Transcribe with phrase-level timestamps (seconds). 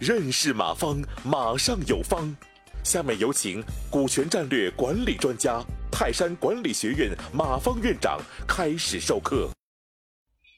[0.00, 2.34] 认识马方，马上有方。
[2.82, 5.62] 下面有请股权战略管理专家、
[5.92, 8.18] 泰山管理学院马方院长
[8.48, 9.50] 开始授课。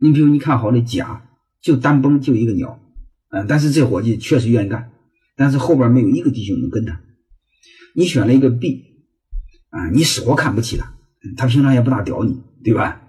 [0.00, 1.28] 你比如你看好那甲，
[1.60, 2.80] 就单崩就一个鸟，
[3.28, 4.90] 嗯，但是这伙计确实愿意干，
[5.36, 6.98] 但是后边没有一个弟兄能跟他。
[7.94, 8.84] 你选了一个 B，
[9.68, 10.94] 啊，你死活看不起他，
[11.36, 13.02] 他平常也不大屌你，对吧？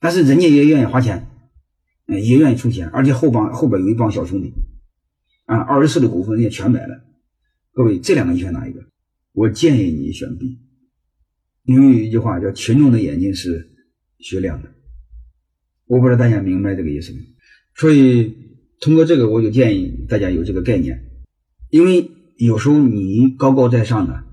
[0.00, 1.28] 但是人家也愿意花钱，
[2.08, 4.52] 嗯，也愿意出钱，而且后帮后边有一帮小兄弟。
[5.52, 7.04] 啊，二十四的股份也全买了。
[7.72, 8.82] 各位，这两个你选哪一个？
[9.32, 10.58] 我建议你选 B，
[11.64, 13.70] 因为有一句话叫“群众的眼睛是
[14.18, 14.72] 雪亮的”。
[15.84, 17.20] 我不知道大家明白这个意思没？
[17.74, 18.34] 所以
[18.80, 21.02] 通过这个，我就建议大家有这个概念，
[21.68, 24.24] 因为有时候你高高在上的，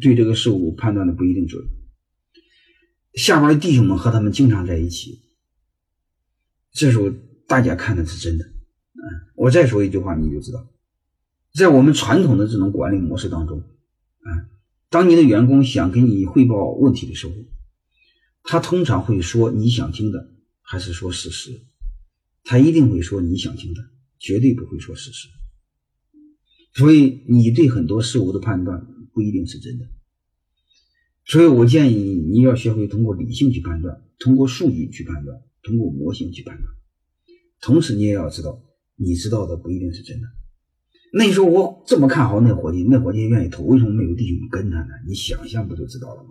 [0.00, 1.64] 对这个事物判断的不一定准。
[3.14, 5.22] 下边的弟兄们和他们经常在一起，
[6.72, 7.10] 这时候
[7.48, 8.55] 大家看的是真的。
[9.34, 10.68] 我再说一句话，你就知道，
[11.54, 14.28] 在我们传统的这种管理模式当中，啊，
[14.88, 17.34] 当你的员工想给你汇报问题的时候，
[18.42, 20.30] 他通常会说你想听的，
[20.62, 21.62] 还是说事实？
[22.44, 23.82] 他一定会说你想听的，
[24.18, 25.28] 绝对不会说事实。
[26.74, 29.86] 所以你对很多事物的判断不一定是真的。
[31.24, 36.68] 所以我建议你要学会通过理性去判断，通过数据去判断，通过模型去判断，
[37.60, 38.62] 同时你也要知道。
[38.96, 40.26] 你知道的不一定是真的。
[41.12, 44.88] 那时候我这么看好那伙计，那伙计愿意投，为什么没有弟兄跟他呢？
[45.06, 46.30] 你想想不就知道了吗？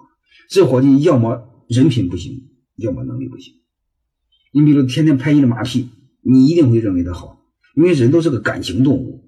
[0.50, 3.54] 这伙计要么人品不行，要么能力不行。
[4.54, 5.90] 你比如天天拍你的马屁，
[6.22, 7.40] 你一定会认为他好，
[7.76, 9.24] 因为人都是个感情动物。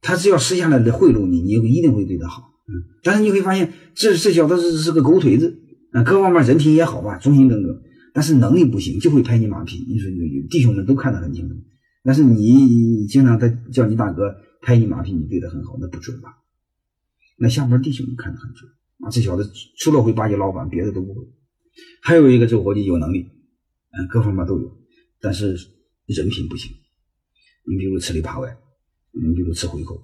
[0.00, 2.52] 他只要私下来来贿赂你，你一定会对他好。
[2.68, 5.58] 嗯，但是你会发现，这这小子是是个狗腿子，
[5.92, 9.84] 啊，各方面人品也好吧，忠心耿耿，但是能力不行，就会拍你马屁。
[9.88, 11.54] 你说你弟兄们都看得很清楚。
[12.06, 16.38] 但是你经常他叫你大哥拍你马屁，你对他很好，那不准吧？
[17.36, 21.26] 那下边弟兄们看得很准啊，这小子除了会巴结老板，别的都不会。
[22.00, 23.28] 还有一个这伙计有能力，
[23.90, 24.78] 嗯，各方面都有，
[25.20, 25.58] 但是
[26.06, 26.70] 人品不行。
[27.68, 28.56] 你比如吃里扒外，
[29.10, 30.00] 你比如吃回扣。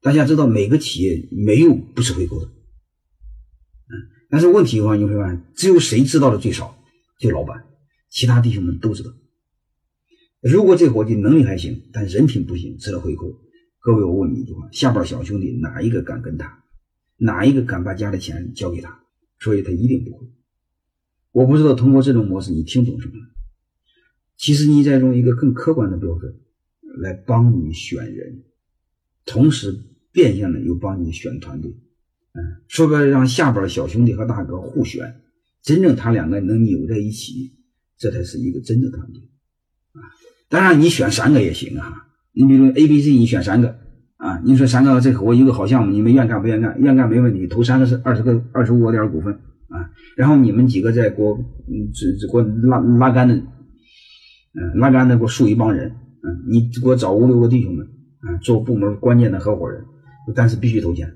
[0.00, 3.92] 大家知道每个企业没有不吃回扣的，嗯，
[4.30, 6.82] 但是问题的话，你会发现只有谁知道的最少，
[7.20, 7.66] 就老板，
[8.08, 9.10] 其他弟兄们都知道。
[10.48, 13.36] 如果这伙计能力还行，但人品不行，吃了回扣，
[13.80, 16.62] 各位，我问你一句话：下边小兄弟哪一个敢跟他？
[17.16, 19.00] 哪一个敢把家里钱交给他？
[19.40, 20.24] 所以他一定不会。
[21.32, 23.14] 我不知道通过这种模式你听懂什么？
[24.36, 26.38] 其实你在用一个更客观的标准
[27.00, 28.44] 来帮你选人，
[29.24, 29.76] 同时
[30.12, 31.72] 变相的又帮你选团队。
[32.34, 35.22] 嗯，说白了，让下边小兄弟和大哥互选，
[35.60, 37.52] 真正他两个能扭在一起，
[37.98, 39.22] 这才是一个真的团队
[39.90, 40.00] 啊。
[40.48, 41.92] 当然，你选三个也行啊。
[42.32, 43.76] 你比如 A、B、C，你选三个
[44.16, 44.38] 啊。
[44.44, 46.76] 你说三个，这我一个好项目，你们愿干不愿干？
[46.78, 49.90] 愿干没问题，投三个是二十个二十五个点股份啊。
[50.16, 57.86] 然后你们几个再给我，嗯，只只给我拉拉杆的，嗯，拉杆的给我树一帮人，嗯，你给我找五六个弟兄们，
[58.20, 59.84] 啊，做部门关键的合伙人，
[60.34, 61.08] 但是必须投钱，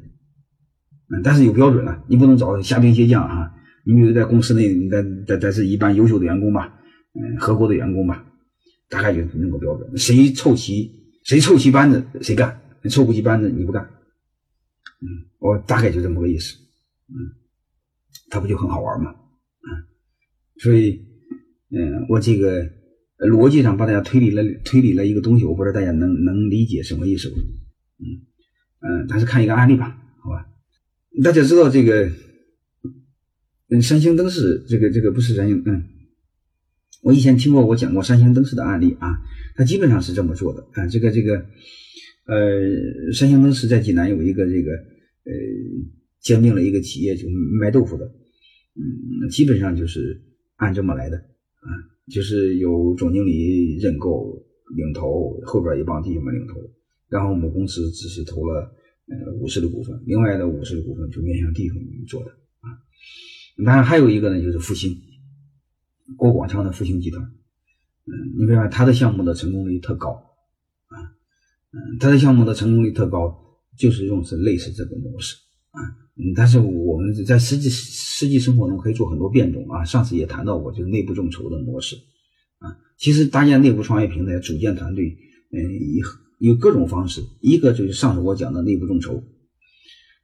[1.15, 3.53] 嗯，但是有标准了，你不能找虾兵蟹将啊。
[3.87, 6.75] 你比如在公司内，你在在在是一般优秀的员工吧，
[7.15, 8.25] 嗯，合格的员工吧。
[8.91, 10.91] 大概就那个标准，谁凑齐
[11.25, 13.83] 谁凑齐班子谁干，你凑不齐班子你不干。
[15.01, 15.07] 嗯，
[15.39, 16.57] 我大概就这么个意思。
[17.09, 17.17] 嗯，
[18.29, 19.15] 他不就很好玩吗？
[19.15, 19.69] 嗯，
[20.59, 21.07] 所以，
[21.71, 22.69] 嗯，我这个
[23.19, 27.29] 逻辑上帮大家推理了推理了一个东西，我不知道大家能能理解什么意思？
[27.31, 28.05] 嗯
[28.81, 30.47] 嗯，但是看一个案例吧，好吧？
[31.23, 32.11] 大家知道这个，
[33.71, 35.85] 嗯，三星灯饰这个这个不是三星，嗯。
[37.03, 39.19] 我以前听过，我讲过三星灯饰的案例啊，
[39.55, 40.87] 它基本上是这么做的啊。
[40.87, 41.47] 这个这个，
[42.27, 45.33] 呃，三星灯饰在济南有一个这个呃，
[46.21, 47.27] 兼并了一个企业，就
[47.59, 50.21] 卖豆腐的，嗯，基本上就是
[50.57, 51.71] 按这么来的啊，
[52.13, 54.37] 就是有总经理认购
[54.77, 56.57] 领投，后边一帮弟兄们领投，
[57.09, 58.71] 然后母公司只是投了
[59.09, 62.31] 呃五十的股份，另外的五十的股份就面向弟兄们做的
[62.61, 62.69] 啊。
[63.65, 64.95] 当然还有一个呢，就是复兴。
[66.17, 70.11] 郭广昌的复兴集团，嗯，你别看他的项目的成功率特高，
[70.89, 70.97] 啊，
[71.73, 73.37] 嗯，他的项目的成功率特高，
[73.79, 75.37] 就是用是类似这个模式，
[75.71, 75.81] 啊，
[76.17, 79.85] 嗯，但是我们在实际实际生活中可以做很多变种啊。
[79.85, 81.97] 上次也谈到过，就是内部众筹的模式，
[82.59, 85.17] 啊，其实搭建内部创业平台、组建团队，
[85.53, 85.59] 嗯，
[86.39, 87.23] 有有各种方式。
[87.41, 89.23] 一个就是上次我讲的内部众筹，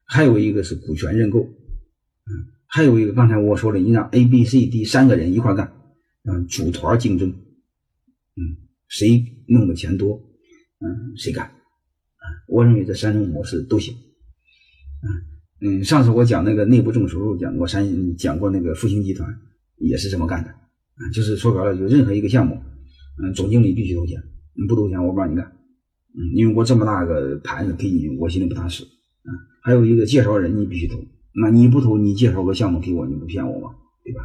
[0.04, 2.55] 还有一个是股权认购，嗯。
[2.68, 5.72] 还有一个，刚才我说了，你让 A、B、C、D 三个人一块干，
[6.24, 8.42] 嗯，组团竞争，嗯，
[8.88, 10.20] 谁弄的钱多，
[10.80, 13.94] 嗯，谁干，啊，我认为这三种模式都行。
[15.60, 19.34] 嗯，上次我讲那个内部众筹，讲过三，讲过那个复兴集团
[19.78, 22.60] 也是这么干的，啊，就是说白了，就任何一个项目，
[23.22, 24.20] 嗯，总经理必须投钱，
[24.52, 25.46] 你不投钱我不让你干，
[26.14, 29.30] 嗯，因为我这么大个盘子给你，我心里不踏实，啊，
[29.62, 30.96] 还有一个介绍人你必须投，
[31.38, 33.74] 那你不投，你介绍个项目给我，你不骗我吗？
[34.02, 34.22] 对吧？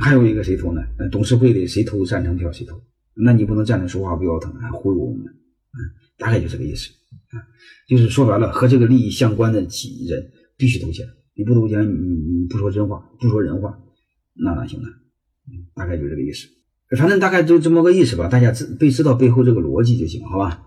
[0.00, 0.82] 还有一个谁投呢？
[1.10, 2.80] 董事会的谁投赞成票谁投，
[3.14, 5.78] 那你不能站着说话不腰疼，还忽悠我们，嗯，
[6.18, 6.88] 大概就这个意思，
[7.30, 7.42] 啊，
[7.88, 13.78] 就是说白了，和这个利益相关的几人必须投钱，你不投钱，你你不说真话，不说人话，
[14.34, 14.88] 那哪行呢？
[15.48, 16.48] 嗯，大概就这个意思，
[16.96, 20.66] 反正大概就这么个意思吧，大家知被知道背后这个逻辑就行，好吧？